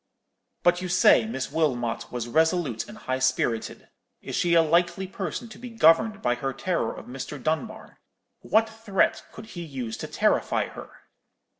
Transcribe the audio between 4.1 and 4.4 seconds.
Is